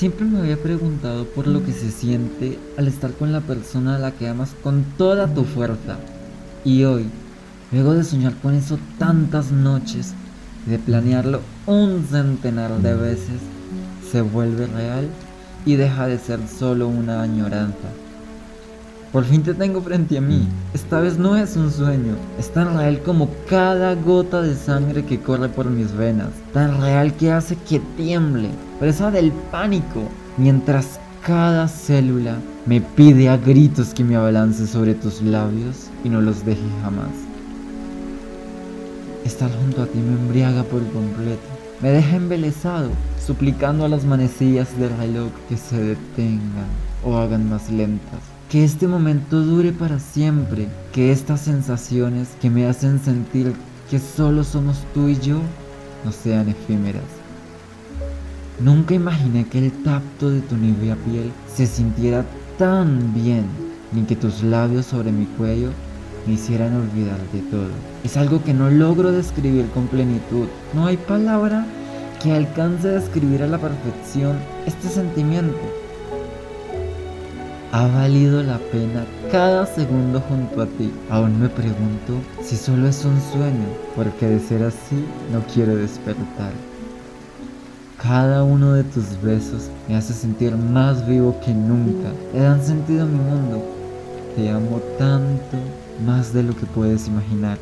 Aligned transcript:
Siempre 0.00 0.24
me 0.24 0.38
había 0.38 0.56
preguntado 0.56 1.26
por 1.26 1.46
lo 1.46 1.62
que 1.62 1.74
se 1.74 1.90
siente 1.90 2.58
al 2.78 2.88
estar 2.88 3.12
con 3.12 3.32
la 3.32 3.42
persona 3.42 3.96
a 3.96 3.98
la 3.98 4.12
que 4.12 4.28
amas 4.28 4.56
con 4.62 4.82
toda 4.96 5.34
tu 5.34 5.44
fuerza. 5.44 5.98
Y 6.64 6.84
hoy, 6.84 7.04
luego 7.70 7.92
de 7.92 8.02
soñar 8.02 8.34
con 8.36 8.54
eso 8.54 8.78
tantas 8.98 9.52
noches 9.52 10.14
de 10.64 10.78
planearlo 10.78 11.42
un 11.66 12.02
centenar 12.10 12.80
de 12.80 12.94
veces, 12.94 13.42
se 14.10 14.22
vuelve 14.22 14.68
real 14.68 15.06
y 15.66 15.76
deja 15.76 16.06
de 16.06 16.18
ser 16.18 16.40
solo 16.48 16.88
una 16.88 17.20
añoranza. 17.20 17.90
Por 19.12 19.24
fin 19.24 19.42
te 19.42 19.54
tengo 19.54 19.80
frente 19.82 20.18
a 20.18 20.20
mí. 20.20 20.46
Esta 20.72 21.00
vez 21.00 21.18
no 21.18 21.36
es 21.36 21.56
un 21.56 21.72
sueño. 21.72 22.14
Es 22.38 22.52
tan 22.52 22.76
real 22.76 23.02
como 23.02 23.28
cada 23.48 23.96
gota 23.96 24.40
de 24.40 24.54
sangre 24.54 25.04
que 25.04 25.18
corre 25.18 25.48
por 25.48 25.68
mis 25.68 25.92
venas. 25.96 26.28
Tan 26.52 26.80
real 26.80 27.12
que 27.14 27.32
hace 27.32 27.56
que 27.56 27.80
tiemble. 27.96 28.50
Presa 28.78 29.10
del 29.10 29.32
pánico. 29.50 30.04
Mientras 30.36 31.00
cada 31.26 31.66
célula 31.66 32.36
me 32.66 32.80
pide 32.80 33.28
a 33.28 33.36
gritos 33.36 33.94
que 33.94 34.04
me 34.04 34.14
abalance 34.14 34.64
sobre 34.68 34.94
tus 34.94 35.20
labios 35.22 35.88
y 36.04 36.08
no 36.08 36.20
los 36.20 36.44
deje 36.44 36.62
jamás. 36.82 37.10
Estar 39.24 39.50
junto 39.60 39.82
a 39.82 39.86
ti 39.86 39.98
me 39.98 40.12
embriaga 40.12 40.62
por 40.62 40.86
completo. 40.92 41.42
Me 41.82 41.90
deja 41.90 42.14
embelesado, 42.14 42.90
suplicando 43.26 43.84
a 43.84 43.88
las 43.88 44.04
manecillas 44.04 44.78
del 44.78 44.96
reloj 44.98 45.32
que 45.48 45.56
se 45.56 45.82
detengan 45.82 46.68
o 47.04 47.16
hagan 47.16 47.50
más 47.50 47.70
lentas 47.70 48.20
que 48.50 48.64
este 48.64 48.88
momento 48.88 49.42
dure 49.42 49.70
para 49.70 50.00
siempre, 50.00 50.66
que 50.92 51.12
estas 51.12 51.40
sensaciones 51.42 52.30
que 52.40 52.50
me 52.50 52.66
hacen 52.66 52.98
sentir 52.98 53.52
que 53.88 54.00
solo 54.00 54.42
somos 54.42 54.84
tú 54.92 55.08
y 55.08 55.16
yo 55.20 55.40
no 56.04 56.10
sean 56.10 56.48
efímeras. 56.48 57.04
Nunca 58.58 58.94
imaginé 58.94 59.46
que 59.46 59.58
el 59.58 59.70
tacto 59.84 60.30
de 60.30 60.40
tu 60.40 60.56
nívea 60.56 60.96
piel 60.96 61.30
se 61.54 61.64
sintiera 61.64 62.24
tan 62.58 63.14
bien, 63.14 63.44
ni 63.92 64.02
que 64.02 64.16
tus 64.16 64.42
labios 64.42 64.86
sobre 64.86 65.12
mi 65.12 65.26
cuello 65.26 65.70
me 66.26 66.32
hicieran 66.32 66.74
olvidar 66.74 67.20
de 67.32 67.42
todo. 67.52 67.70
Es 68.02 68.16
algo 68.16 68.42
que 68.42 68.52
no 68.52 68.68
logro 68.68 69.12
describir 69.12 69.66
con 69.68 69.86
plenitud. 69.86 70.48
No 70.74 70.86
hay 70.86 70.96
palabra 70.96 71.66
que 72.20 72.32
alcance 72.32 72.88
a 72.88 72.92
describir 72.98 73.44
a 73.44 73.46
la 73.46 73.58
perfección 73.58 74.36
este 74.66 74.88
sentimiento. 74.88 75.56
Ha 77.72 77.86
valido 77.86 78.42
la 78.42 78.58
pena 78.58 79.04
cada 79.30 79.64
segundo 79.64 80.20
junto 80.20 80.60
a 80.60 80.66
ti. 80.66 80.92
Aún 81.08 81.40
me 81.40 81.48
pregunto 81.48 82.14
si 82.42 82.56
solo 82.56 82.88
es 82.88 83.04
un 83.04 83.20
sueño, 83.32 83.66
porque 83.94 84.26
de 84.26 84.40
ser 84.40 84.64
así 84.64 85.04
no 85.32 85.40
quiero 85.54 85.76
despertar. 85.76 86.50
Cada 88.02 88.42
uno 88.42 88.72
de 88.72 88.82
tus 88.82 89.22
besos 89.22 89.70
me 89.88 89.94
hace 89.94 90.14
sentir 90.14 90.56
más 90.56 91.06
vivo 91.06 91.38
que 91.44 91.54
nunca. 91.54 92.10
Le 92.34 92.40
dan 92.40 92.60
sentido 92.60 93.04
a 93.04 93.06
mi 93.06 93.18
mundo. 93.18 93.62
Te 94.34 94.50
amo 94.50 94.80
tanto, 94.98 95.56
más 96.04 96.32
de 96.32 96.42
lo 96.42 96.56
que 96.56 96.66
puedes 96.66 97.06
imaginar. 97.06 97.56